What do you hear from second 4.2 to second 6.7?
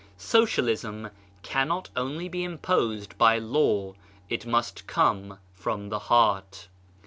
it must come from the heart.